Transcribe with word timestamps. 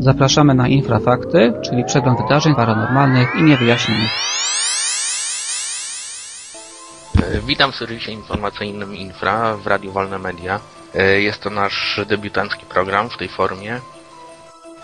Zapraszamy 0.00 0.54
na 0.54 0.68
Infrafakty, 0.68 1.52
czyli 1.62 1.84
przegląd 1.84 2.20
wydarzeń 2.20 2.54
paranormalnych 2.54 3.34
i 3.34 3.42
niewyjaśnionych. 3.42 4.10
Witam 7.46 7.72
w 7.72 7.76
serwisie 7.76 8.12
informacyjnym 8.12 8.96
Infra 8.96 9.56
w 9.56 9.66
Radiu 9.66 9.92
Wolne 9.92 10.18
Media. 10.18 10.60
Jest 11.16 11.40
to 11.40 11.50
nasz 11.50 12.00
debiutancki 12.06 12.66
program 12.66 13.10
w 13.10 13.16
tej 13.16 13.28
formie 13.28 13.80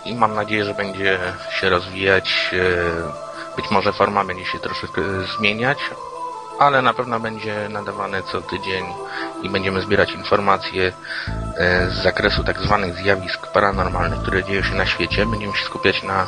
i 0.05 0.15
mam 0.15 0.35
nadzieję, 0.35 0.65
że 0.65 0.73
będzie 0.73 1.19
się 1.59 1.69
rozwijać. 1.69 2.51
Być 3.55 3.71
może 3.71 3.93
forma 3.93 4.25
będzie 4.25 4.45
się 4.45 4.59
troszeczkę 4.59 5.01
zmieniać, 5.37 5.77
ale 6.63 6.81
na 6.81 6.93
pewno 6.93 7.19
będzie 7.19 7.69
nadawany 7.69 8.23
co 8.23 8.41
tydzień 8.41 8.85
i 9.43 9.49
będziemy 9.49 9.81
zbierać 9.81 10.11
informacje 10.11 10.93
z 11.89 12.03
zakresu 12.03 12.43
tak 12.43 12.59
zwanych 12.59 12.95
zjawisk 12.95 13.47
paranormalnych, 13.47 14.19
które 14.19 14.43
dzieją 14.43 14.63
się 14.63 14.75
na 14.75 14.85
świecie. 14.85 15.25
Będziemy 15.25 15.57
się 15.57 15.65
skupiać 15.65 16.03
na 16.03 16.27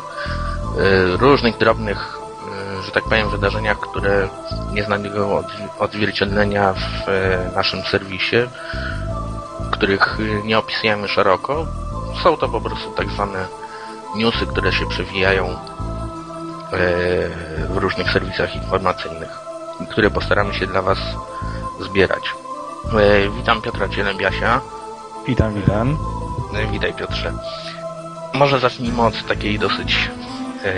różnych 1.20 1.58
drobnych, 1.58 2.18
że 2.82 2.92
tak 2.92 3.04
powiem, 3.04 3.30
wydarzeniach, 3.30 3.80
które 3.80 4.30
nie 4.72 4.84
znajdują 4.84 5.44
odzwierciedlenia 5.80 6.74
w 6.74 7.06
naszym 7.56 7.84
serwisie, 7.84 8.38
których 9.72 10.18
nie 10.44 10.60
opisujemy 10.60 11.08
szeroko. 11.08 11.66
Są 12.24 12.38
to 12.38 12.50
po 12.50 12.62
prostu 12.62 12.92
tak 12.92 13.10
zwane 13.10 13.46
newsy, 14.16 14.48
które 14.48 14.74
się 14.74 14.90
przewijają 14.90 15.58
w 17.70 17.78
różnych 17.78 18.12
serwisach 18.12 18.56
informacyjnych, 18.56 19.45
które 19.92 20.10
postaramy 20.10 20.54
się 20.54 20.68
dla 20.68 20.82
Was 20.82 20.98
zbierać. 21.80 22.24
Witam 23.38 23.62
Piotra 23.62 23.90
Cielebiasia. 23.90 24.62
Witam, 25.28 25.54
witam. 25.54 25.98
Witaj 26.72 26.94
Piotrze. 26.94 27.34
Może 28.34 28.60
zacznijmy 28.60 29.02
od 29.02 29.28
takiej 29.28 29.60
dosyć 29.60 30.10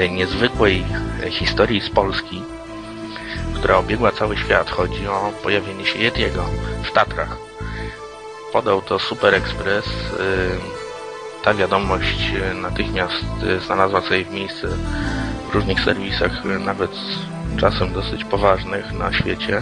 niezwykłej 0.10 0.86
historii 1.30 1.82
z 1.82 1.90
Polski, 1.90 2.44
która 3.54 3.78
obiegła 3.78 4.12
cały 4.12 4.38
świat. 4.38 4.70
Chodzi 4.70 5.08
o 5.08 5.32
pojawienie 5.44 5.86
się 5.86 6.00
Yetiego 6.00 6.44
w 6.84 6.92
Tatrach. 6.92 7.38
Podał 8.54 8.82
to 8.82 9.00
Super 9.00 9.36
Express. 9.36 9.86
Ta 11.44 11.54
wiadomość 11.54 12.32
natychmiast 12.56 13.24
znalazła 13.66 14.02
sobie 14.02 14.26
w 14.26 14.32
miejsce 14.32 14.68
w 15.52 15.56
różnych 15.56 15.82
serwisach, 15.82 16.32
nawet 16.60 16.92
czasem 17.58 17.94
dosyć 17.94 18.24
poważnych 18.24 18.94
na 18.94 19.14
świecie. 19.14 19.62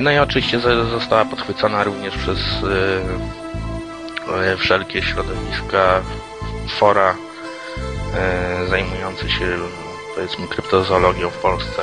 No 0.00 0.10
i 0.10 0.18
oczywiście 0.18 0.60
została 0.90 1.24
podchwycona 1.24 1.84
również 1.84 2.16
przez 2.16 2.38
wszelkie 4.58 5.02
środowiska, 5.02 6.00
fora 6.68 7.14
zajmujące 8.68 9.30
się 9.30 9.46
powiedzmy 10.14 10.46
kryptozoologią 10.48 11.30
w 11.30 11.38
Polsce. 11.38 11.82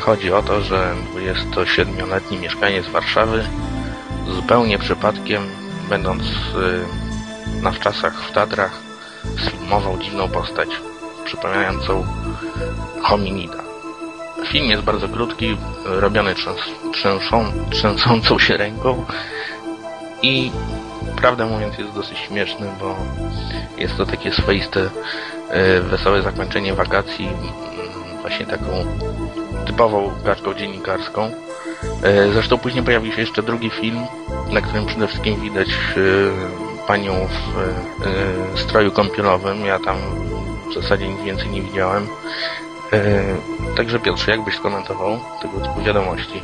Chodzi 0.00 0.32
o 0.32 0.42
to, 0.42 0.60
że 0.60 0.94
27-letni 1.14 2.38
mieszkaniec 2.38 2.88
Warszawy 2.88 3.44
zupełnie 4.28 4.78
przypadkiem, 4.78 5.42
będąc 5.88 6.22
na 7.62 7.70
wczasach 7.70 8.22
w 8.22 8.32
Tatrach, 8.32 8.72
sfilmował 9.38 9.98
dziwną 9.98 10.28
postać 10.28 10.68
przypominającą 11.24 12.06
hominida. 13.08 13.58
Film 14.46 14.70
jest 14.70 14.82
bardzo 14.82 15.08
krótki, 15.08 15.56
robiony 15.84 16.34
trzęs 16.34 16.56
trzęsą, 16.92 17.44
trzęsącą 17.70 18.38
się 18.38 18.56
ręką 18.56 19.04
i 20.22 20.50
prawdę 21.16 21.46
mówiąc 21.46 21.78
jest 21.78 21.92
dosyć 21.92 22.18
śmieszny, 22.18 22.66
bo 22.80 22.96
jest 23.78 23.96
to 23.96 24.06
takie 24.06 24.32
swoiste, 24.32 24.90
wesołe 25.80 26.22
zakończenie 26.22 26.74
wakacji, 26.74 27.28
właśnie 28.20 28.46
taką 28.46 28.86
typową 29.66 30.10
gaczką 30.24 30.54
dziennikarską. 30.54 31.30
Zresztą 32.32 32.58
później 32.58 32.84
pojawił 32.84 33.12
się 33.12 33.20
jeszcze 33.20 33.42
drugi 33.42 33.70
film, 33.70 34.06
na 34.50 34.60
którym 34.60 34.86
przede 34.86 35.06
wszystkim 35.06 35.40
widać 35.40 35.68
panią 36.86 37.28
w 38.54 38.60
stroju 38.60 38.92
kąpielowym. 38.92 39.66
Ja 39.66 39.78
tam 39.78 39.96
w 40.70 40.74
zasadzie 40.74 41.08
nic 41.08 41.22
więcej 41.22 41.48
nie 41.48 41.62
widziałem. 41.62 42.08
Także 43.76 43.98
Piotrze, 43.98 44.30
jak 44.30 44.44
byś 44.44 44.54
skomentował 44.54 45.18
tego 45.42 45.60
typu 45.60 45.82
wiadomości? 45.82 46.40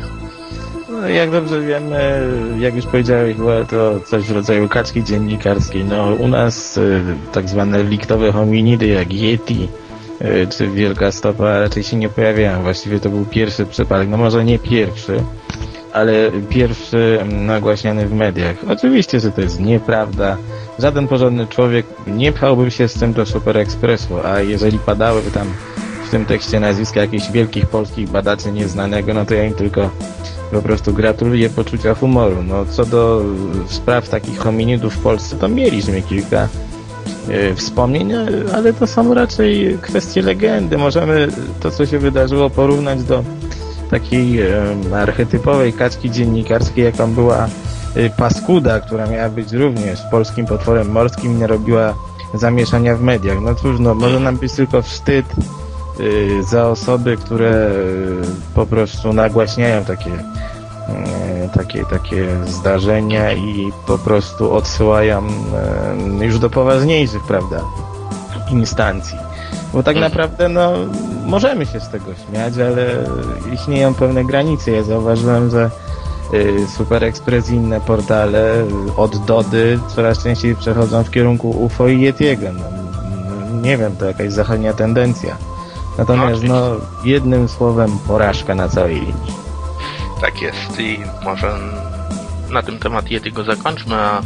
No, 0.90 1.08
jak 1.08 1.30
dobrze 1.30 1.60
wiemy, 1.60 2.28
jak 2.58 2.76
już 2.76 2.86
powiedziałeś, 2.86 3.36
była 3.36 3.64
to 3.64 4.00
coś 4.00 4.24
w 4.24 4.30
rodzaju 4.30 4.68
kaczki 4.68 5.04
dziennikarskiej. 5.04 5.84
No, 5.84 6.04
u 6.04 6.28
nas 6.28 6.80
tak 7.32 7.48
zwane 7.48 7.82
liktowe 7.82 8.32
hominidy 8.32 8.86
jak 8.86 9.12
Yeti 9.12 9.68
czy 10.50 10.68
Wielka 10.68 11.12
Stopa 11.12 11.58
raczej 11.58 11.82
się 11.82 11.96
nie 11.96 12.08
pojawiają. 12.08 12.62
Właściwie 12.62 13.00
to 13.00 13.10
był 13.10 13.24
pierwszy 13.24 13.66
przypadek, 13.66 14.08
no 14.08 14.16
może 14.16 14.44
nie 14.44 14.58
pierwszy, 14.58 15.22
ale 15.92 16.30
pierwszy 16.48 17.18
nagłaśniany 17.24 18.06
w 18.06 18.14
mediach. 18.14 18.56
Oczywiście, 18.68 19.20
że 19.20 19.30
to 19.30 19.40
jest 19.40 19.60
nieprawda. 19.60 20.36
Żaden 20.78 21.08
porządny 21.08 21.46
człowiek 21.46 21.86
nie 22.06 22.32
pchałby 22.32 22.70
się 22.70 22.88
z 22.88 22.94
tym 22.94 23.12
do 23.12 23.26
Super 23.26 23.56
Expressu, 23.58 24.14
a 24.24 24.40
jeżeli 24.40 24.78
padałyby 24.78 25.30
tam 25.30 25.46
tym 26.12 26.24
tekście 26.24 26.60
nazwiska 26.60 27.00
jakichś 27.00 27.30
wielkich 27.30 27.66
polskich 27.66 28.08
badaczy 28.10 28.52
nieznanego, 28.52 29.14
no 29.14 29.24
to 29.24 29.34
ja 29.34 29.44
im 29.44 29.54
tylko 29.54 29.90
po 30.50 30.62
prostu 30.62 30.92
gratuluję 30.92 31.50
poczucia 31.50 31.94
humoru. 31.94 32.42
No 32.42 32.64
co 32.66 32.84
do 32.84 33.22
spraw 33.66 34.08
takich 34.08 34.38
hominidów 34.38 34.94
w 34.94 34.98
Polsce, 34.98 35.36
to 35.36 35.48
mieliśmy 35.48 36.02
kilka 36.02 36.48
e, 37.28 37.54
wspomnień, 37.54 38.12
ale 38.54 38.72
to 38.72 38.86
są 38.86 39.14
raczej 39.14 39.78
kwestie 39.82 40.22
legendy. 40.22 40.78
Możemy 40.78 41.28
to, 41.60 41.70
co 41.70 41.86
się 41.86 41.98
wydarzyło, 41.98 42.50
porównać 42.50 43.02
do 43.02 43.24
takiej 43.90 44.40
e, 44.40 44.76
archetypowej 44.94 45.72
kaczki 45.72 46.10
dziennikarskiej, 46.10 46.84
jaką 46.84 47.14
była 47.14 47.48
e, 47.94 48.10
Paskuda, 48.10 48.80
która 48.80 49.06
miała 49.06 49.28
być 49.28 49.52
również 49.52 50.00
polskim 50.10 50.46
potworem 50.46 50.90
morskim 50.90 51.32
i 51.36 51.38
narobiła 51.38 51.94
zamieszania 52.34 52.96
w 52.96 53.02
mediach. 53.02 53.38
No 53.42 53.54
cóż, 53.54 53.80
no, 53.80 53.94
może 53.94 54.20
nam 54.20 54.36
być 54.36 54.52
tylko 54.52 54.82
wstyd 54.82 55.26
za 56.50 56.68
osoby, 56.68 57.16
które 57.16 57.50
y, 57.50 58.54
po 58.54 58.66
prostu 58.66 59.12
nagłaśniają 59.12 59.84
takie 59.84 60.10
y, 60.10 61.48
takie, 61.54 61.84
takie 61.84 62.26
zdarzenia 62.46 63.32
i 63.32 63.72
po 63.86 63.98
prostu 63.98 64.54
odsyłają 64.54 65.26
y, 66.20 66.24
już 66.24 66.38
do 66.38 66.50
poważniejszych, 66.50 67.22
prawda, 67.22 67.60
instancji. 68.50 69.18
Bo 69.72 69.82
tak 69.82 69.96
naprawdę, 69.96 70.48
no, 70.48 70.72
możemy 71.26 71.66
się 71.66 71.80
z 71.80 71.88
tego 71.88 72.06
śmiać, 72.14 72.54
ale 72.58 72.86
istnieją 73.54 73.94
pewne 73.94 74.24
granice. 74.24 74.70
Ja 74.70 74.82
zauważyłem, 74.82 75.50
że 75.50 75.70
y, 76.34 76.66
Super 76.76 77.04
Express 77.04 77.50
i 77.50 77.54
inne 77.54 77.80
portale 77.80 78.62
y, 78.62 78.66
od 78.96 79.24
Dody 79.24 79.78
coraz 79.94 80.22
częściej 80.22 80.56
przechodzą 80.56 81.04
w 81.04 81.10
kierunku 81.10 81.50
UFO 81.50 81.88
i 81.88 82.00
Yetiego. 82.00 82.46
No, 82.52 82.64
nie 83.62 83.78
wiem, 83.78 83.96
to 83.96 84.04
jakaś 84.04 84.32
zachodnia 84.32 84.72
tendencja. 84.72 85.36
Natomiast, 85.98 86.42
no, 86.42 86.76
jednym 87.04 87.48
słowem, 87.48 87.98
porażka 88.06 88.54
na 88.54 88.68
całej 88.68 88.94
linii. 88.94 89.34
Tak 90.20 90.42
jest 90.42 90.80
i 90.80 90.98
może 91.24 91.58
na 92.50 92.62
tym 92.62 92.78
temat 92.78 93.10
Yetiego 93.10 93.44
zakończmy, 93.44 93.96
a 93.96 94.22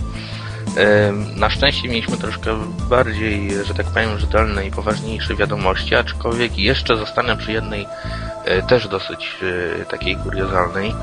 na 1.37 1.51
szczęście 1.51 1.89
mieliśmy 1.89 2.17
troszkę 2.17 2.59
bardziej, 2.91 3.65
że 3.65 3.75
tak 3.75 3.87
powiem, 3.87 4.19
rzetelne 4.19 4.67
i 4.67 4.71
poważniejsze 4.71 5.35
wiadomości, 5.35 5.95
aczkolwiek 5.95 6.59
jeszcze 6.59 6.97
zostanę 6.97 7.37
przy 7.37 7.53
jednej 7.53 7.87
e, 8.45 8.63
też 8.63 8.89
dosyć 8.89 9.37
e, 9.81 9.85
takiej 9.85 10.17
kuriozalnej, 10.17 10.95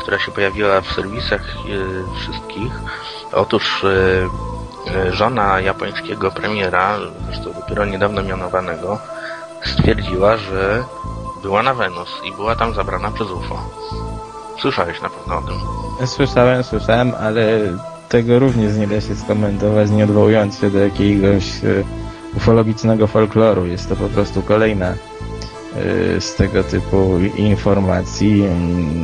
która 0.00 0.18
się 0.18 0.32
pojawiła 0.32 0.80
w 0.80 0.92
serwisach 0.92 1.40
e, 1.40 2.18
wszystkich. 2.20 2.72
Otóż 3.32 3.84
żona 5.10 5.60
japońskiego 5.60 6.30
premiera, 6.30 6.98
zresztą 7.26 7.52
dopiero 7.52 7.84
niedawno 7.84 8.22
mianowanego, 8.22 8.98
stwierdziła, 9.64 10.36
że 10.36 10.84
była 11.42 11.62
na 11.62 11.74
Wenus 11.74 12.20
i 12.24 12.32
była 12.32 12.56
tam 12.56 12.74
zabrana 12.74 13.10
przez 13.10 13.30
UFO. 13.30 13.58
Słyszałeś 14.58 15.02
na 15.02 15.10
pewno 15.10 15.38
o 15.38 15.42
tym. 15.42 15.56
Słyszałem, 16.06 16.64
słyszałem, 16.64 17.12
ale 17.20 17.60
tego 18.08 18.38
również 18.38 18.76
nie 18.76 18.86
da 18.86 19.00
się 19.00 19.14
skomentować, 19.14 19.90
nie 19.90 20.04
odwołując 20.04 20.58
się 20.58 20.70
do 20.70 20.78
jakiegoś 20.78 21.64
e, 21.64 21.84
ufologicznego 22.36 23.06
folkloru. 23.06 23.66
Jest 23.66 23.88
to 23.88 23.96
po 23.96 24.08
prostu 24.08 24.42
kolejna 24.42 24.86
e, 24.86 26.20
z 26.20 26.34
tego 26.34 26.64
typu 26.64 27.18
informacji. 27.36 28.44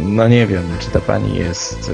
No 0.04 0.28
nie 0.28 0.46
wiem, 0.46 0.62
czy 0.80 0.90
ta 0.90 1.00
pani 1.00 1.34
jest 1.34 1.90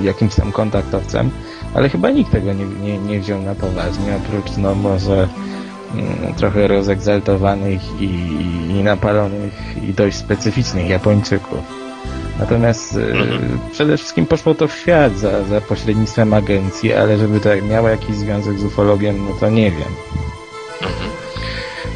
e, 0.00 0.04
jakimś 0.04 0.34
tam 0.34 0.52
kontaktowcem, 0.52 1.30
ale 1.74 1.88
chyba 1.88 2.10
nikt 2.10 2.32
tego 2.32 2.52
nie, 2.52 2.64
nie, 2.64 2.98
nie 2.98 3.20
wziął 3.20 3.42
na 3.42 3.54
poważnie, 3.54 4.16
oprócz 4.16 4.56
no 4.56 4.74
może 4.74 5.28
trochę 6.36 6.68
rozegzaltowanych 6.68 8.00
i, 8.00 8.04
i 8.70 8.82
napalonych 8.82 9.52
i 9.82 9.94
dość 9.94 10.16
specyficznych 10.16 10.88
Japończyków. 10.88 11.58
Natomiast 12.38 12.96
mhm. 12.96 13.58
przede 13.72 13.96
wszystkim 13.96 14.26
poszło 14.26 14.54
to 14.54 14.68
w 14.68 14.76
świat 14.76 15.18
za, 15.18 15.44
za 15.44 15.60
pośrednictwem 15.60 16.34
agencji, 16.34 16.94
ale 16.94 17.18
żeby 17.18 17.40
to 17.40 17.48
miało 17.68 17.88
jakiś 17.88 18.16
związek 18.16 18.58
z 18.58 18.64
ufologiem, 18.64 19.28
no 19.28 19.34
to 19.40 19.50
nie 19.50 19.70
wiem. 19.70 19.92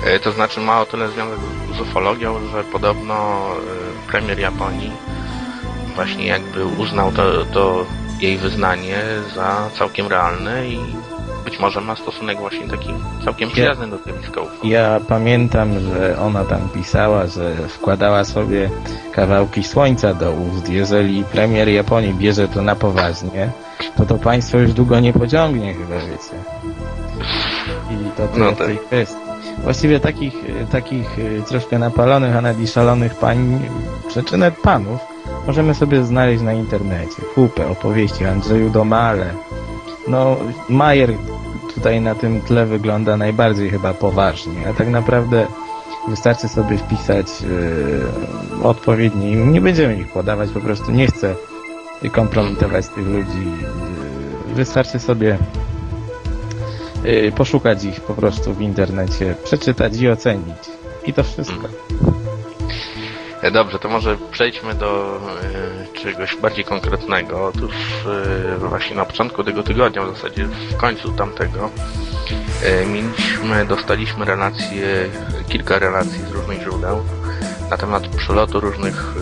E, 0.04 0.18
To 0.20 0.32
znaczy 0.32 0.60
ma 0.60 0.80
o 0.80 0.86
tyle 0.86 1.08
związek 1.08 1.38
z 1.76 1.80
ufologią, 1.80 2.48
że 2.52 2.64
podobno 2.64 3.46
e, 3.46 4.10
premier 4.10 4.38
Japonii 4.38 4.92
właśnie 5.94 6.26
jakby 6.26 6.64
uznał 6.66 7.12
to, 7.12 7.44
to 7.44 7.86
jej 8.20 8.38
wyznanie 8.38 9.02
za 9.34 9.70
całkiem 9.78 10.06
realne 10.06 10.68
i 10.68 10.78
być 11.46 11.58
może 11.58 11.80
ma 11.80 11.96
stosunek 11.96 12.38
właśnie 12.38 12.68
taki 12.68 12.88
całkiem 13.24 13.50
przyjazny 13.50 13.88
do 13.88 13.98
zjawiska 13.98 14.40
UFO. 14.40 14.52
Ja 14.64 15.00
pamiętam, 15.08 15.80
że 15.80 16.18
ona 16.18 16.44
tam 16.44 16.68
pisała, 16.74 17.26
że 17.26 17.54
wkładała 17.68 18.24
sobie 18.24 18.70
kawałki 19.12 19.62
słońca 19.62 20.14
do 20.14 20.32
ust. 20.32 20.68
Jeżeli 20.68 21.24
premier 21.24 21.68
Japonii 21.68 22.14
bierze 22.14 22.48
to 22.48 22.62
na 22.62 22.74
poważnie, 22.76 23.50
to 23.96 24.06
to 24.06 24.14
państwo 24.14 24.58
już 24.58 24.72
długo 24.72 25.00
nie 25.00 25.12
pociągnie 25.12 25.74
chyba, 25.74 25.94
wiecie. 26.00 26.36
I 27.90 28.10
to 28.16 28.28
tyle 28.28 28.44
No 28.46 28.52
w 28.52 28.58
tak. 28.58 28.66
tej 28.66 28.78
kwestii. 28.78 29.16
Właściwie 29.62 30.00
takich, 30.00 30.34
takich 30.72 31.18
e, 31.18 31.42
troszkę 31.42 31.78
napalonych, 31.78 32.36
a 32.36 32.40
nawet 32.40 32.60
i 32.60 32.66
szalonych 32.68 33.14
pań, 33.14 33.60
czy 34.26 34.36
nawet 34.36 34.60
panów, 34.60 35.00
możemy 35.46 35.74
sobie 35.74 36.04
znaleźć 36.04 36.42
na 36.42 36.52
internecie. 36.52 37.22
Kupę 37.34 37.68
opowieści 37.68 38.26
o 38.26 38.28
Andrzeju 38.28 38.70
Domale. 38.70 39.26
No, 40.08 40.36
Majer 40.68 41.12
tutaj 41.76 42.00
na 42.00 42.14
tym 42.14 42.40
tle 42.40 42.66
wygląda 42.66 43.16
najbardziej 43.16 43.70
chyba 43.70 43.94
poważnie, 43.94 44.68
a 44.68 44.72
tak 44.72 44.88
naprawdę 44.88 45.46
wystarczy 46.08 46.48
sobie 46.48 46.78
wpisać 46.78 47.26
yy, 47.42 48.62
odpowiednie 48.62 49.30
imię. 49.30 49.44
Nie 49.46 49.60
będziemy 49.60 49.96
ich 49.96 50.12
podawać, 50.12 50.50
po 50.50 50.60
prostu 50.60 50.90
nie 50.90 51.06
chcę 51.06 51.34
kompromitować 52.12 52.88
tych 52.88 53.06
ludzi. 53.06 53.44
Yy, 54.48 54.54
wystarczy 54.54 54.98
sobie 54.98 55.38
yy, 57.04 57.32
poszukać 57.32 57.84
ich 57.84 58.00
po 58.00 58.14
prostu 58.14 58.54
w 58.54 58.60
internecie, 58.60 59.34
przeczytać 59.44 59.96
i 59.96 60.08
ocenić. 60.08 60.58
I 61.06 61.12
to 61.12 61.24
wszystko. 61.24 61.68
E, 63.46 63.50
Dobrze, 63.50 63.78
to 63.78 63.88
może 63.88 64.16
przejdźmy 64.30 64.74
do 64.74 65.20
e, 65.94 65.98
czegoś 65.98 66.36
bardziej 66.36 66.64
konkretnego. 66.64 67.46
Otóż 67.46 67.74
e, 68.54 68.58
właśnie 68.58 68.96
na 68.96 69.04
początku 69.04 69.44
tego 69.44 69.62
tygodnia, 69.62 70.02
w 70.02 70.16
zasadzie 70.16 70.44
w 70.44 70.76
końcu 70.76 71.12
tamtego, 71.12 71.70
e, 72.62 72.86
mieliśmy, 72.86 73.64
dostaliśmy 73.66 74.24
relacje, 74.24 75.08
kilka 75.48 75.78
relacji 75.78 76.20
z 76.22 76.30
różnych 76.30 76.62
źródeł 76.62 77.02
na 77.70 77.76
temat 77.76 78.08
przelotu 78.08 78.60
różnych, 78.60 79.14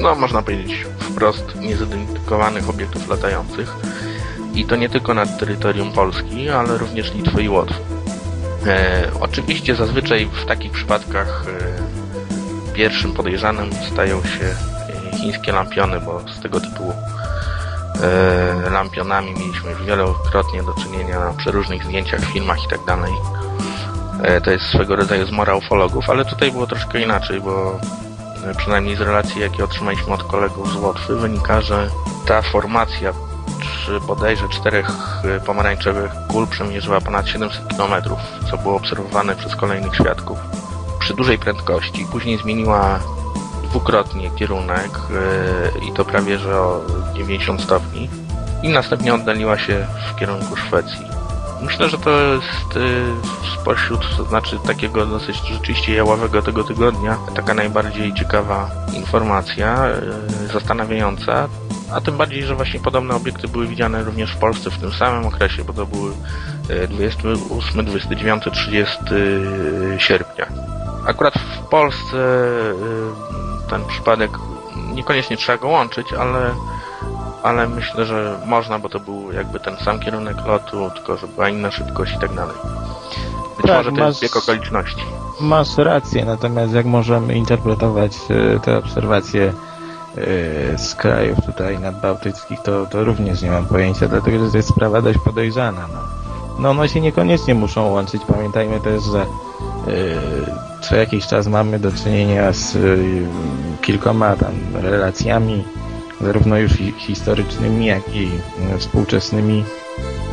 no 0.00 0.14
można 0.14 0.42
powiedzieć 0.42 0.86
wprost, 0.98 1.56
niezidentyfikowanych 1.56 2.68
obiektów 2.68 3.08
latających. 3.08 3.72
I 4.54 4.64
to 4.64 4.76
nie 4.76 4.88
tylko 4.88 5.14
nad 5.14 5.38
terytorium 5.38 5.92
Polski, 5.92 6.50
ale 6.50 6.78
również 6.78 7.14
Litwy 7.14 7.42
i 7.42 7.48
Łotwy. 7.48 7.80
Oczywiście 9.20 9.74
zazwyczaj 9.74 10.26
w 10.26 10.44
takich 10.46 10.72
przypadkach 10.72 11.44
pierwszym 12.74 13.12
podejrzanym 13.12 13.70
stają 13.92 14.22
się 14.22 14.44
e, 15.12 15.16
chińskie 15.16 15.52
lampiony, 15.52 16.00
bo 16.00 16.20
z 16.20 16.42
tego 16.42 16.60
typu 16.60 16.92
e, 18.02 18.70
lampionami 18.70 19.34
mieliśmy 19.34 19.70
już 19.70 19.82
wielokrotnie 19.82 20.62
do 20.62 20.74
czynienia 20.74 21.20
na 21.20 21.32
przeróżnych 21.32 21.84
zdjęciach, 21.84 22.24
filmach 22.24 22.64
i 22.64 22.68
tak 22.68 22.84
dalej. 22.84 23.12
E, 24.22 24.40
To 24.40 24.50
jest 24.50 24.64
swego 24.64 24.96
rodzaju 24.96 25.26
zmora 25.26 25.54
ufologów, 25.54 26.10
ale 26.10 26.24
tutaj 26.24 26.52
było 26.52 26.66
troszkę 26.66 27.00
inaczej, 27.00 27.40
bo 27.40 27.80
przynajmniej 28.56 28.96
z 28.96 29.00
relacji, 29.00 29.40
jakie 29.40 29.64
otrzymaliśmy 29.64 30.14
od 30.14 30.24
kolegów 30.24 30.72
z 30.72 30.76
Łotwy, 30.76 31.16
wynika, 31.16 31.60
że 31.60 31.88
ta 32.26 32.42
formacja 32.42 33.12
przy 33.60 34.00
bodajże 34.00 34.48
czterech 34.48 34.86
pomarańczowych 35.46 36.10
kul 36.28 36.46
przemierzyła 36.46 37.00
ponad 37.00 37.28
700 37.28 37.60
km, 37.76 38.02
co 38.50 38.58
było 38.58 38.76
obserwowane 38.76 39.36
przez 39.36 39.56
kolejnych 39.56 39.94
świadków 39.94 40.38
przy 41.02 41.14
dużej 41.14 41.38
prędkości. 41.38 42.06
Później 42.12 42.38
zmieniła 42.38 42.98
dwukrotnie 43.62 44.30
kierunek 44.30 44.90
e, 45.80 45.86
i 45.88 45.92
to 45.92 46.04
prawie 46.04 46.38
że 46.38 46.60
o 46.60 46.80
90 47.14 47.62
stopni 47.62 48.08
i 48.62 48.68
następnie 48.68 49.14
oddaliła 49.14 49.58
się 49.58 49.86
w 50.10 50.18
kierunku 50.18 50.56
Szwecji. 50.56 51.06
Myślę, 51.62 51.88
że 51.88 51.98
to 51.98 52.10
jest 52.20 52.76
e, 52.76 53.60
spośród, 53.60 54.16
to 54.16 54.24
znaczy 54.24 54.58
takiego 54.66 55.06
dosyć 55.06 55.36
rzeczywiście 55.48 55.94
jałowego 55.94 56.42
tego 56.42 56.64
tygodnia, 56.64 57.18
taka 57.34 57.54
najbardziej 57.54 58.14
ciekawa 58.14 58.70
informacja, 58.96 59.86
e, 59.86 60.00
zastanawiająca, 60.52 61.48
a 61.92 62.00
tym 62.00 62.16
bardziej, 62.16 62.42
że 62.42 62.54
właśnie 62.54 62.80
podobne 62.80 63.14
obiekty 63.14 63.48
były 63.48 63.66
widziane 63.66 64.04
również 64.04 64.32
w 64.32 64.38
Polsce 64.38 64.70
w 64.70 64.78
tym 64.78 64.92
samym 64.92 65.26
okresie, 65.26 65.64
bo 65.64 65.72
to 65.72 65.86
były 65.86 66.12
e, 66.68 66.88
28, 66.88 67.84
29, 67.84 68.44
30 68.52 68.98
sierpnia. 69.98 70.71
Akurat 71.06 71.34
w 71.34 71.58
Polsce 71.68 72.16
y, 72.16 73.70
ten 73.70 73.84
przypadek 73.84 74.30
niekoniecznie 74.94 75.36
trzeba 75.36 75.58
go 75.58 75.68
łączyć, 75.68 76.12
ale, 76.12 76.54
ale 77.42 77.68
myślę, 77.68 78.06
że 78.06 78.38
można, 78.46 78.78
bo 78.78 78.88
to 78.88 79.00
był 79.00 79.32
jakby 79.32 79.60
ten 79.60 79.76
sam 79.76 80.00
kierunek 80.00 80.36
lotu, 80.46 80.90
tylko 80.94 81.16
że 81.16 81.26
była 81.28 81.48
inna 81.48 81.70
szybkość 81.70 82.12
i 82.14 82.18
tak 82.18 82.34
dalej. 82.34 82.56
Być 83.56 83.66
Tak, 83.66 83.76
może 83.76 83.90
to 83.90 83.96
masz- 83.96 84.08
jest 84.08 84.22
bieg 84.22 84.36
okoliczności. 84.36 85.04
Masz 85.40 85.76
rację, 85.78 86.24
natomiast 86.24 86.72
jak 86.74 86.86
możemy 86.86 87.34
interpretować 87.34 88.12
e, 88.56 88.60
te 88.60 88.78
obserwacje 88.78 89.52
e, 90.72 90.78
z 90.78 90.94
krajów 90.94 91.38
tutaj 91.46 91.78
nadbałtyckich, 91.78 92.60
to, 92.60 92.86
to 92.86 93.04
również 93.04 93.42
nie 93.42 93.50
mam 93.50 93.66
pojęcia, 93.66 94.08
dlatego 94.08 94.44
że 94.44 94.50
to 94.50 94.56
jest 94.56 94.68
sprawa 94.68 95.02
dość 95.02 95.18
podejrzana. 95.18 95.86
No, 95.92 95.98
no 96.58 96.70
one 96.70 96.88
się 96.88 97.00
niekoniecznie 97.00 97.54
muszą 97.54 97.88
łączyć. 97.90 98.22
Pamiętajmy 98.24 98.80
też, 98.80 99.02
że 99.04 99.26
co 100.82 100.96
jakiś 100.96 101.26
czas 101.26 101.46
mamy 101.46 101.78
do 101.78 101.92
czynienia 101.92 102.52
z 102.52 102.76
e, 102.76 102.78
kilkoma 103.82 104.36
tam 104.36 104.52
relacjami, 104.82 105.64
zarówno 106.20 106.58
już 106.58 106.72
hi- 106.72 106.92
historycznymi, 106.98 107.86
jak 107.86 108.14
i 108.16 108.28
e, 108.74 108.78
współczesnymi 108.78 109.64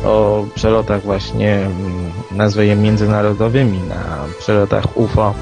o 0.04 0.44
przelotach 0.54 1.02
właśnie, 1.02 1.54
mm, 1.56 1.72
nazwę 2.30 2.66
je 2.66 2.76
międzynarodowymi, 2.76 3.78
na 3.88 3.96
przelotach 4.38 4.96
UFO 4.96 5.34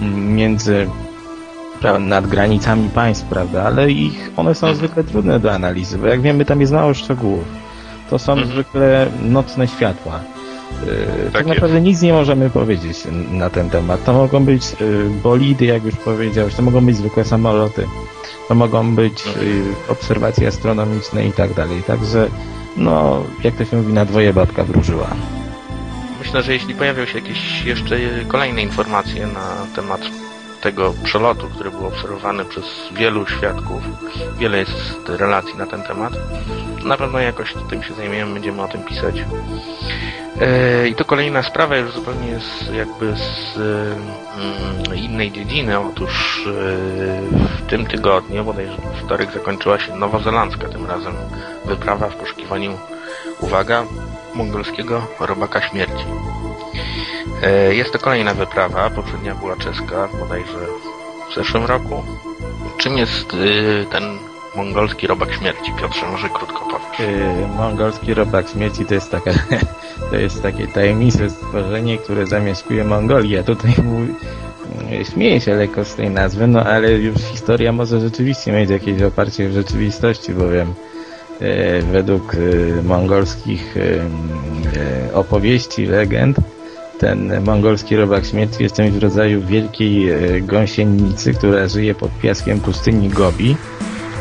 mm, 0.00 0.34
między 0.34 0.88
nad 2.00 2.26
granicami 2.26 2.88
państw, 2.88 3.24
prawda, 3.24 3.62
ale 3.62 3.90
ich, 3.90 4.30
one 4.36 4.54
są 4.54 4.74
zwykle 4.74 5.04
trudne 5.04 5.40
do 5.40 5.52
analizy, 5.52 5.98
bo 5.98 6.06
jak 6.06 6.20
wiemy, 6.20 6.44
tam 6.44 6.60
jest 6.60 6.72
mało 6.72 6.94
szczegółów. 6.94 7.44
To 8.10 8.18
są 8.18 8.32
Mhm. 8.32 8.50
zwykle 8.50 9.06
nocne 9.22 9.68
światła. 9.68 10.20
Yy, 10.86 11.30
tak 11.32 11.34
jest. 11.34 11.48
naprawdę 11.48 11.80
nic 11.80 12.02
nie 12.02 12.12
możemy 12.12 12.50
powiedzieć 12.50 12.98
na 13.30 13.50
ten 13.50 13.70
temat. 13.70 14.04
To 14.04 14.12
mogą 14.12 14.44
być 14.44 14.62
yy, 14.80 15.10
bolidy, 15.22 15.64
jak 15.64 15.84
już 15.84 15.96
powiedziałeś, 15.96 16.54
to 16.54 16.62
mogą 16.62 16.86
być 16.86 16.96
zwykłe 16.96 17.24
samoloty, 17.24 17.86
to 18.48 18.54
mogą 18.54 18.94
być 18.94 19.26
yy, 19.26 19.32
obserwacje 19.88 20.48
astronomiczne 20.48 21.26
i 21.26 21.32
tak 21.32 21.54
dalej. 21.54 21.82
Także, 21.82 22.28
no, 22.76 23.24
jak 23.44 23.54
to 23.54 23.64
się 23.64 23.76
mówi, 23.76 23.92
na 23.92 24.04
dwoje 24.04 24.32
babka 24.32 24.64
wróżyła. 24.64 25.06
Myślę, 26.18 26.42
że 26.42 26.52
jeśli 26.52 26.74
pojawią 26.74 27.06
się 27.06 27.18
jakieś 27.18 27.64
jeszcze 27.64 27.96
kolejne 28.28 28.62
informacje 28.62 29.26
na 29.26 29.66
temat 29.76 30.00
tego 30.60 30.94
przelotu, 31.04 31.46
który 31.46 31.70
był 31.70 31.86
obserwowany 31.86 32.44
przez 32.44 32.64
wielu 32.92 33.26
świadków, 33.26 33.82
wiele 34.38 34.58
jest 34.58 35.08
relacji 35.08 35.56
na 35.56 35.66
ten 35.66 35.82
temat, 35.82 36.12
na 36.84 36.96
pewno 36.96 37.18
jakoś 37.18 37.54
tym 37.70 37.82
się 37.82 37.94
zajmiemy, 37.94 38.34
będziemy 38.34 38.62
o 38.62 38.68
tym 38.68 38.82
pisać. 38.82 39.24
E, 40.40 40.88
I 40.88 40.94
to 40.94 41.04
kolejna 41.04 41.42
sprawa 41.42 41.76
już 41.76 41.92
zupełnie 41.92 42.40
z, 42.40 42.74
jakby 42.74 43.14
z 43.16 43.56
mm, 43.56 44.96
innej 44.96 45.32
dziedziny. 45.32 45.78
Otóż 45.80 46.46
e, 46.46 46.50
w 47.56 47.66
tym 47.70 47.86
tygodniu, 47.86 48.44
bodajże 48.44 48.76
w 48.76 49.04
wtorek 49.04 49.30
zakończyła 49.32 49.78
się 49.78 49.96
nowozelandzka 49.96 50.68
tym 50.68 50.86
razem 50.86 51.14
wyprawa 51.64 52.08
w 52.08 52.16
poszukiwaniu, 52.16 52.78
uwaga, 53.40 53.84
mongolskiego 54.34 55.06
robaka 55.20 55.62
śmierci. 55.62 56.04
E, 57.42 57.74
Jest 57.74 57.92
to 57.92 57.98
kolejna 57.98 58.34
wyprawa, 58.34 58.90
poprzednia 58.90 59.34
była 59.34 59.56
czeska, 59.56 60.08
bodajże 60.18 60.58
w 61.30 61.34
zeszłym 61.34 61.64
roku. 61.64 62.04
Czym 62.78 62.98
jest 62.98 63.34
y, 63.34 63.86
ten 63.90 64.18
mongolski 64.56 65.06
robak 65.06 65.32
śmierci? 65.32 65.72
Piotrze, 65.80 66.06
może 66.06 66.28
krótko 66.28 66.60
powiesz. 66.60 67.10
Mongolski 67.56 68.14
robak 68.14 68.48
śmierci 68.48 68.84
to 68.86 68.94
jest 68.94 69.10
taka, 69.10 69.30
to 70.10 70.16
jest 70.16 70.42
takie 70.42 70.66
tajemnicze 70.66 71.30
stworzenie, 71.30 71.98
które 71.98 72.26
zamieszkuje 72.26 72.84
Mongolię. 72.84 73.44
Tutaj 73.44 73.74
yy, 74.90 75.04
śmieję 75.04 75.40
się 75.40 75.54
lekko 75.54 75.84
z 75.84 75.94
tej 75.94 76.10
nazwy, 76.10 76.46
no 76.46 76.64
ale 76.64 76.92
już 76.92 77.16
historia 77.16 77.72
może 77.72 78.00
rzeczywiście 78.00 78.52
mieć 78.52 78.70
jakieś 78.70 79.02
oparcie 79.02 79.48
w 79.48 79.52
rzeczywistości, 79.52 80.34
bowiem 80.34 80.74
yy, 81.40 81.82
według 81.92 82.34
yy, 82.34 82.82
mongolskich 82.82 83.76
yy, 83.76 83.82
yy, 83.84 85.14
opowieści, 85.14 85.86
legend, 85.86 86.36
ten 86.98 87.44
mongolski 87.44 87.96
robak 87.96 88.26
śmierci 88.26 88.62
jest 88.62 88.76
czymś 88.76 88.90
w 88.90 89.02
rodzaju 89.02 89.42
wielkiej 89.46 90.02
yy, 90.02 90.40
gąsienicy, 90.40 91.34
która 91.34 91.68
żyje 91.68 91.94
pod 91.94 92.10
piaskiem 92.22 92.60
pustyni 92.60 93.08
Gobi 93.08 93.56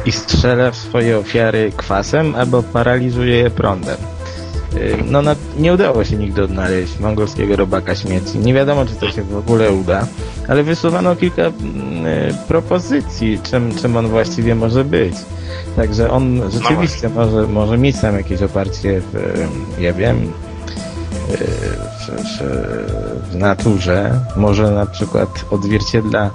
i 0.06 0.12
strzela 0.12 0.72
w 0.72 0.75
swoje 0.75 1.17
ofiary 1.17 1.72
kwasem 1.77 2.36
albo 2.36 2.63
paraliżuje 2.63 3.38
je 3.38 3.50
prądem. 3.50 4.16
No, 5.05 5.22
nie 5.60 5.74
udało 5.74 6.03
się 6.03 6.15
nigdy 6.15 6.43
odnaleźć 6.43 7.00
mongolskiego 7.00 7.55
robaka 7.55 7.96
śmierci. 7.96 8.39
Nie 8.39 8.53
wiadomo, 8.53 8.86
czy 8.86 8.96
to 8.96 9.12
się 9.12 9.24
w 9.24 9.38
ogóle 9.38 9.72
uda, 9.72 10.07
ale 10.48 10.63
wysuwano 10.63 11.15
kilka 11.15 11.41
mm, 11.41 12.05
y, 12.05 12.34
propozycji, 12.48 13.39
czym, 13.43 13.75
czym 13.75 13.98
on 13.98 14.07
właściwie 14.07 14.55
może 14.55 14.84
być. 14.84 15.15
Także 15.75 16.12
on 16.12 16.51
rzeczywiście 16.51 17.10
może, 17.10 17.48
może 17.48 17.77
mieć 17.77 18.00
tam 18.00 18.17
jakieś 18.17 18.41
oparcie 18.41 19.01
w, 19.01 19.48
ja 19.79 19.93
wiem, 19.93 20.17
y, 20.17 21.38
w, 21.38 22.10
w, 22.10 23.31
w 23.31 23.36
naturze. 23.36 24.19
Może 24.36 24.72
na 24.72 24.86
przykład 24.86 25.46
odzwierciedla 25.51 26.31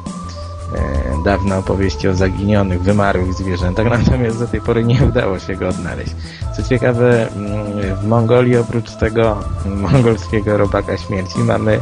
dawne 1.25 1.59
opowieści 1.59 2.09
o 2.09 2.15
zaginionych, 2.15 2.83
wymarłych 2.83 3.35
zwierzętach, 3.35 3.87
natomiast 3.99 4.39
do 4.39 4.47
tej 4.47 4.61
pory 4.61 4.85
nie 4.85 5.05
udało 5.05 5.39
się 5.39 5.57
go 5.57 5.69
odnaleźć. 5.69 6.13
Co 6.57 6.63
ciekawe, 6.63 7.29
mm, 7.29 7.97
w 7.97 8.07
Mongolii 8.07 8.57
oprócz 8.57 8.91
tego 8.91 9.39
mongolskiego 9.67 10.57
robaka 10.57 10.97
śmierci 10.97 11.39
mamy 11.39 11.81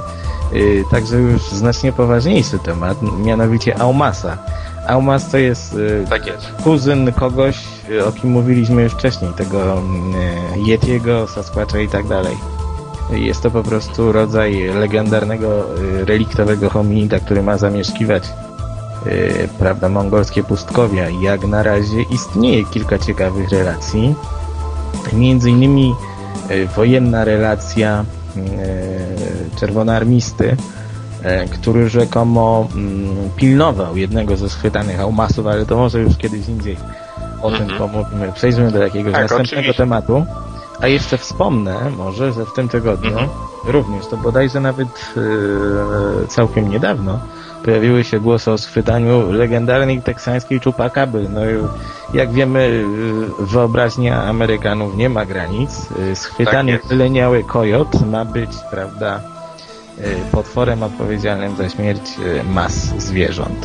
y, 0.52 0.84
także 0.90 1.16
już 1.16 1.42
znacznie 1.42 1.92
poważniejszy 1.92 2.58
temat, 2.58 2.98
mianowicie 3.24 3.78
Aumasa. 3.80 4.38
Aumas 4.88 5.30
to 5.30 5.38
jest 5.38 5.74
y, 5.74 6.04
Tak 6.10 6.26
jest. 6.26 6.52
kuzyn 6.64 7.12
kogoś, 7.12 7.58
y, 7.90 8.06
o 8.06 8.12
kim 8.12 8.30
mówiliśmy 8.30 8.82
już 8.82 8.92
wcześniej, 8.92 9.32
tego 9.32 9.82
Yetiego, 10.66 11.26
Sasquatcha 11.26 11.78
i 11.78 11.88
tak 11.88 12.06
dalej. 12.06 12.36
Jest 13.10 13.42
to 13.42 13.50
po 13.50 13.62
prostu 13.62 14.12
rodzaj 14.12 14.64
legendarnego 14.74 15.64
reliktowego 16.04 16.70
hominida, 16.70 17.20
który 17.20 17.42
ma 17.42 17.58
zamieszkiwać 17.58 18.32
y, 19.06 19.48
prawda, 19.58 19.88
mongolskie 19.88 20.42
pustkowia. 20.44 21.08
Jak 21.08 21.44
na 21.46 21.62
razie 21.62 22.02
istnieje 22.02 22.64
kilka 22.64 22.98
ciekawych 22.98 23.48
relacji. 23.50 24.14
Między 25.12 25.50
innymi 25.50 25.94
y, 26.50 26.66
wojenna 26.76 27.24
relacja 27.24 28.04
czerwonoarmisty, 29.56 30.56
e, 31.22 31.48
który 31.48 31.88
rzekomo 31.88 32.68
mm, 32.74 33.30
pilnował 33.36 33.96
jednego 33.96 34.36
ze 34.36 34.48
schwytanych 34.48 35.00
aumasów, 35.00 35.46
ale 35.46 35.66
to 35.66 35.76
może 35.76 36.00
już 36.00 36.16
kiedyś 36.16 36.48
indziej 36.48 36.76
o 37.42 37.50
tym 37.50 37.62
Mhm. 37.70 37.78
pomówimy. 37.78 38.32
Przejdźmy 38.32 38.70
do 38.70 38.78
jakiegoś 38.78 39.12
Tak, 39.12 39.22
następnego 39.22 39.50
oczywiście. 39.60 39.82
tematu. 39.82 40.24
A 40.80 40.86
jeszcze 40.86 41.18
wspomnę 41.18 41.76
może, 41.96 42.32
że 42.32 42.46
w 42.46 42.52
tym 42.52 42.68
tygodniu 42.68 43.10
Mhm. 43.10 43.28
również, 43.66 44.06
to 44.06 44.16
bodajże 44.16 44.60
nawet 44.60 44.88
e, 44.88 46.26
całkiem 46.28 46.68
niedawno, 46.70 47.18
pojawiły 47.64 48.04
się 48.04 48.20
głosy 48.20 48.50
o 48.50 48.58
schwytaniu 48.58 49.32
legendarnej 49.32 50.02
teksańskiej 50.02 50.60
czupakaby. 50.60 51.26
No 51.28 51.40
jak 52.14 52.32
wiemy, 52.32 52.84
e, 53.40 53.44
wyobraźnia 53.44 54.22
Amerykanów 54.22 54.96
nie 54.96 55.08
ma 55.08 55.24
granic. 55.24 55.70
E, 56.12 56.16
Schwytany 56.16 56.78
Tak 56.78 56.86
wyleniały 56.86 57.44
kojot 57.44 58.06
ma 58.06 58.24
być, 58.24 58.50
prawda, 58.70 59.20
e, 59.98 60.30
potworem 60.32 60.82
odpowiedzialnym 60.82 61.56
za 61.56 61.68
śmierć 61.68 62.02
mas 62.52 62.72
zwierząt. 62.82 63.64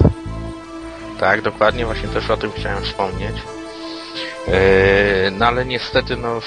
Tak, 1.19 1.41
dokładnie, 1.41 1.85
właśnie 1.85 2.09
też 2.09 2.29
o 2.29 2.37
tym 2.37 2.51
chciałem 2.55 2.83
wspomnieć. 2.83 3.35
No 5.39 5.45
ale 5.45 5.65
niestety, 5.65 6.17
no, 6.17 6.41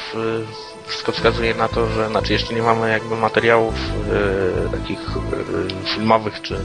wszystko 0.88 1.12
wskazuje 1.12 1.54
na 1.54 1.68
to, 1.68 1.86
że, 1.86 2.08
znaczy 2.08 2.32
jeszcze 2.32 2.54
nie 2.54 2.62
mamy 2.62 2.90
jakby 2.90 3.16
materiałów 3.16 3.74
e, 3.74 4.76
takich 4.78 5.00
e, 5.00 5.84
filmowych 5.94 6.42
czy 6.42 6.58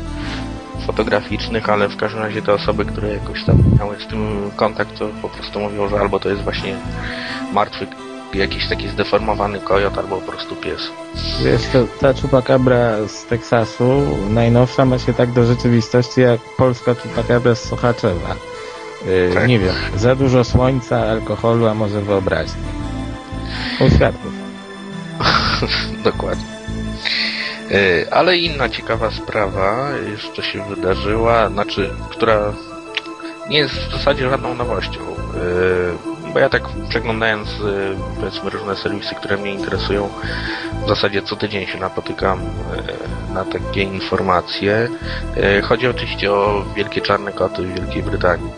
fotograficznych, 0.86 1.70
ale 1.70 1.90
w 1.90 1.98
każdym 1.98 2.22
razie 2.22 2.42
te 2.42 2.54
osoby, 2.54 2.86
które 2.86 3.14
jakoś 3.14 3.44
tam 3.44 3.64
miały 3.80 3.96
z 4.00 4.08
tym 4.08 4.52
kontakt, 4.56 5.00
to 5.00 5.10
po 5.22 5.30
prostu 5.30 5.60
mówią, 5.60 5.90
że 5.90 6.00
albo 6.00 6.20
to 6.20 6.30
jest 6.30 6.42
właśnie 6.42 6.76
martwy 7.54 7.88
jakiś 8.34 8.68
taki 8.68 8.90
zdeformowany 8.90 9.60
kojot, 9.60 9.98
albo 9.98 10.18
po 10.18 10.32
prostu 10.32 10.56
pies. 10.56 10.82
Wiesz, 11.44 11.62
to, 11.74 11.86
ta 12.00 12.14
czupakabra 12.14 13.08
z 13.08 13.26
Teksasu 13.26 14.02
najnowsza 14.30 14.86
ma 14.86 15.00
się 15.00 15.14
tak 15.14 15.32
do 15.32 15.46
rzeczywistości 15.46 16.22
jak 16.22 16.42
polska 16.58 16.96
czupakabra 16.96 17.56
z 17.56 17.64
Sochaczewa. 17.64 18.36
Yy, 19.06 19.32
Tak. 19.34 19.48
Nie 19.48 19.60
wiem, 19.60 19.76
za 19.96 20.16
dużo 20.16 20.44
słońca, 20.44 21.00
alkoholu, 21.00 21.68
a 21.68 21.74
może 21.74 22.02
wyobraźni. 22.02 22.62
U 23.80 23.90
świadków. 23.90 24.32
Dokładnie. 26.04 26.63
E, 27.72 28.14
Ale 28.14 28.38
inna 28.38 28.70
ciekawa 28.70 29.12
sprawa 29.12 29.90
jeszcze 30.12 30.44
się 30.44 30.64
wydarzyła, 30.70 31.50
znaczy, 31.50 31.90
która 32.10 32.54
nie 33.50 33.58
jest 33.58 33.74
w 33.76 33.92
zasadzie 33.92 34.30
żadną 34.30 34.54
nowością. 34.54 35.00
E, 35.02 36.34
Bo 36.34 36.40
ja 36.40 36.50
tak 36.50 36.64
przeglądając 36.90 37.50
e, 37.50 37.54
powiedzmy 38.20 38.50
różne 38.50 38.76
serwisy, 38.76 39.16
które 39.16 39.38
mnie 39.38 39.54
interesują, 39.54 40.10
w 40.86 40.88
zasadzie 40.90 41.22
co 41.22 41.36
tydzień 41.36 41.68
się 41.68 41.80
napotykam 41.80 42.40
na 43.34 43.46
takie 43.46 43.82
informacje. 43.82 44.90
Chodzi 45.64 45.88
oczywiście 45.88 46.32
o 46.32 46.66
wielkie 46.76 47.02
czarne 47.02 47.32
koty 47.32 47.62
w 47.62 47.74
Wielkiej 47.74 48.04
Brytanii, 48.04 48.52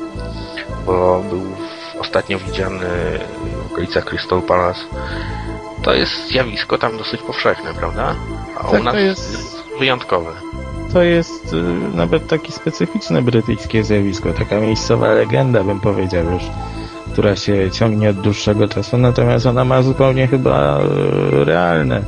bo 0.85 1.23
był 1.29 1.55
ostatnio 1.99 2.39
widziany 2.39 2.85
w 3.63 3.71
okolicach 3.71 4.05
Crystal 4.05 4.41
Palace 4.41 4.81
to 5.85 5.93
jest 5.93 6.27
zjawisko 6.27 6.77
tam 6.77 6.97
dosyć 6.97 7.21
powszechne, 7.21 7.73
prawda? 7.73 8.15
A 8.67 8.71
Tak, 8.71 8.81
u 8.81 8.83
nas 8.83 8.93
to 8.93 8.99
jest- 8.99 9.63
wyjątkowe. 9.79 10.31
To 10.93 11.03
jest 11.03 11.53
y, 11.53 11.63
nawet 11.97 12.27
takie 12.27 12.51
specyficzne 12.51 13.21
brytyjskie 13.21 13.83
zjawisko, 13.83 14.33
taka 14.33 14.59
miejscowa 14.59 15.07
legenda, 15.11 15.63
bym 15.63 15.79
powiedział 15.79 16.25
już, 16.31 16.43
która 17.11 17.35
się 17.35 17.71
ciągnie 17.71 18.09
od 18.09 18.15
dłuższego 18.21 18.67
czasu, 18.67 18.97
natomiast 18.97 19.45
ona 19.45 19.65
ma 19.65 19.81
zupełnie 19.81 20.27
chyba 20.27 20.79
y, 20.81 21.45
realne 21.45 22.01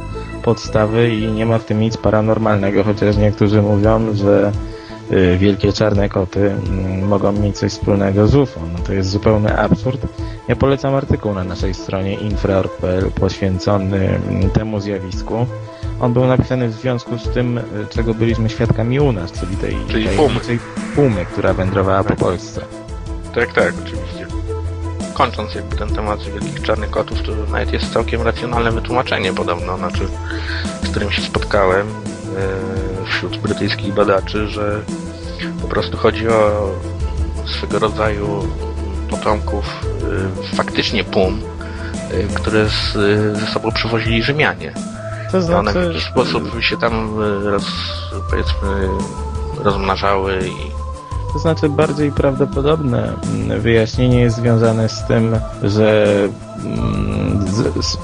podstawy 0.43 1.09
i 1.15 1.27
nie 1.27 1.45
ma 1.45 1.57
w 1.57 1.65
tym 1.65 1.79
nic 1.79 1.97
paranormalnego, 1.97 2.83
chociaż 2.83 3.17
niektórzy 3.17 3.61
mówią, 3.61 4.15
że 4.15 4.51
y, 5.11 5.37
wielkie 5.37 5.73
czarne 5.73 6.09
koty 6.09 6.51
mm, 6.51 7.07
mogą 7.07 7.31
mieć 7.31 7.57
coś 7.57 7.71
wspólnego 7.71 8.27
z 8.27 8.35
UFO. 8.35 8.59
No 8.73 8.79
to 8.85 8.93
jest 8.93 9.09
zupełny 9.09 9.59
absurd. 9.59 10.01
Ja 10.47 10.55
polecam 10.55 10.95
artykuł 10.95 11.33
na 11.33 11.43
naszej 11.43 11.73
stronie 11.73 12.13
infra.org.pl 12.13 13.11
poświęcony 13.11 14.09
mm, 14.29 14.49
temu 14.49 14.79
zjawisku. 14.79 15.45
On 15.99 16.13
był 16.13 16.25
napisany 16.27 16.67
w 16.67 16.73
związku 16.73 17.17
z 17.17 17.29
tym, 17.29 17.57
y, 17.57 17.63
czego 17.89 18.13
byliśmy 18.13 18.49
świadkami 18.49 18.99
u 18.99 19.11
nas, 19.11 19.31
czyli 19.31 19.57
tej, 19.57 19.77
Czyli 19.87 20.05
tej 20.07 20.17
pumy. 20.17 20.39
tej 20.39 20.59
pumy, 20.95 21.25
która 21.25 21.53
wędrowała 21.53 22.03
po 22.03 22.09
Tak. 22.09 22.17
Polsce. 22.17 22.61
Tak, 23.35 23.53
tak, 23.53 23.73
oczywiście. 23.85 24.27
Kończąc 25.13 25.55
jakby 25.55 25.75
ten 25.75 25.89
temat 25.89 26.23
wielkich 26.23 26.61
czarnych 26.61 26.89
kotów, 26.89 27.21
to 27.21 27.31
nawet 27.51 27.73
jest 27.73 27.93
całkiem 27.93 28.21
racjonalne 28.21 28.71
wytłumaczenie 28.71 29.33
podobno, 29.33 29.77
znaczy, 29.77 30.07
z 30.83 30.89
którym 30.89 31.11
się 31.11 31.21
spotkałem 31.21 31.87
e, 31.87 33.05
wśród 33.05 33.37
brytyjskich 33.37 33.93
badaczy, 33.93 34.47
że 34.47 34.81
po 35.61 35.67
prostu 35.67 35.97
chodzi 35.97 36.27
o 36.29 36.69
swego 37.45 37.79
rodzaju 37.79 38.47
potomków 39.09 39.65
e, 40.51 40.55
faktycznie 40.55 41.03
pum, 41.03 41.41
e, 42.11 42.23
które 42.23 42.69
z, 42.69 42.95
e, 42.95 43.35
ze 43.39 43.47
sobą 43.47 43.71
przywozili 43.71 44.23
Rzymianie. 44.23 44.73
To 45.31 45.37
I 45.37 45.53
one 45.53 45.71
w 45.71 45.73
znaczy, 45.73 45.87
jakiś 45.87 46.03
sposób 46.03 46.61
się 46.61 46.77
tam 46.77 47.09
e, 47.21 47.49
roz, 47.49 47.65
powiedzmy 48.29 48.89
rozmnażały 49.63 50.39
i 50.47 50.71
To 51.33 51.39
znaczy 51.39 51.69
bardziej 51.69 52.11
prawdopodobne 52.11 53.13
mm, 53.13 53.61
wyjaśnienie 53.61 54.21
jest 54.21 54.35
związane 54.35 54.89
z 54.89 55.07
tym, 55.07 55.35
że 55.63 56.05
mm, 56.65 57.47
z, 57.47 57.85
z, 57.85 57.97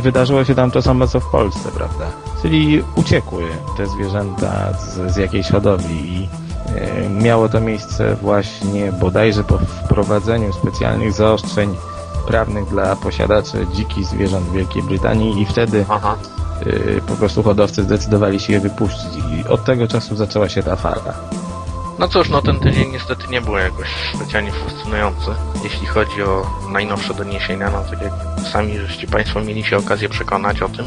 wydarzyło 0.00 0.44
się 0.44 0.54
tam 0.54 0.70
to 0.70 0.82
samo 0.82 1.06
co 1.06 1.20
w 1.20 1.30
Polsce, 1.30 1.68
prawda? 1.74 2.06
Czyli 2.42 2.84
uciekły 2.94 3.42
te 3.76 3.86
zwierzęta 3.86 4.72
z, 4.72 5.12
z 5.12 5.16
jakiejś 5.16 5.50
hodowli 5.50 6.20
i 6.20 6.28
e, 6.68 7.08
miało 7.08 7.48
to 7.48 7.60
miejsce 7.60 8.16
właśnie 8.16 8.92
bodajże 8.92 9.44
po 9.44 9.58
wprowadzeniu 9.58 10.52
specjalnych 10.52 11.12
zaostrzeń 11.12 11.76
prawnych 12.26 12.68
dla 12.68 12.96
posiadaczy 12.96 13.66
dzikich 13.74 14.06
zwierząt 14.06 14.46
w 14.46 14.52
Wielkiej 14.52 14.82
Brytanii 14.82 15.42
i 15.42 15.46
wtedy 15.46 15.84
Aha. 15.88 16.16
E, 16.60 17.00
po 17.00 17.14
prostu 17.14 17.42
hodowcy 17.42 17.82
zdecydowali 17.82 18.40
się 18.40 18.52
je 18.52 18.60
wypuścić 18.60 19.10
i 19.16 19.48
od 19.48 19.64
tego 19.64 19.88
czasu 19.88 20.16
zaczęła 20.16 20.48
się 20.48 20.62
ta 20.62 20.76
fala. 20.76 21.14
No 21.98 22.08
cóż, 22.08 22.28
no 22.28 22.42
ten 22.42 22.60
tydzień 22.60 22.92
niestety 22.92 23.28
nie 23.28 23.40
był 23.40 23.56
jakoś 23.56 23.88
specjalnie 24.14 24.52
fascynujący, 24.52 25.30
jeśli 25.64 25.86
chodzi 25.86 26.22
o 26.22 26.46
najnowsze 26.72 27.14
doniesienia, 27.14 27.70
no 27.70 27.84
tak 27.90 28.02
jak 28.02 28.12
sami 28.52 28.78
żeście 28.78 29.06
Państwo 29.06 29.40
mieli 29.40 29.64
się 29.64 29.76
okazję 29.76 30.08
przekonać 30.08 30.62
o 30.62 30.68
tym. 30.68 30.84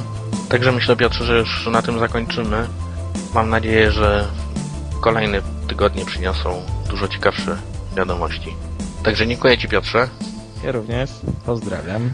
Także 0.50 0.72
myślę 0.72 0.96
Piotrze, 0.96 1.26
że 1.26 1.38
już 1.38 1.68
na 1.72 1.82
tym 1.82 2.00
zakończymy. 2.00 2.68
Mam 3.34 3.50
nadzieję, 3.50 3.92
że 3.92 4.28
kolejne 5.02 5.42
tygodnie 5.68 6.06
przyniosą 6.06 6.62
dużo 6.90 7.08
ciekawsze 7.08 7.58
wiadomości. 7.96 8.56
Także 9.04 9.28
dziękuję 9.28 9.58
Ci 9.58 9.68
Piotrze. 9.68 10.10
Ja 10.64 10.72
również 10.72 11.10
pozdrawiam. 11.46 12.12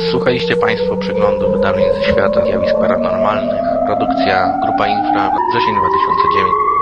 Słuchaliście 0.00 0.56
Państwo 0.56 0.96
przeglądu 0.96 1.52
wydarzeń 1.52 1.84
ze 1.94 2.02
świata 2.02 2.44
zjawisk 2.46 2.74
paranormalnych. 2.74 3.62
Produkcja 3.86 4.58
Grupa 4.62 4.86
Infra, 4.88 5.30
wrzesień 5.50 5.74
2009. 5.74 6.73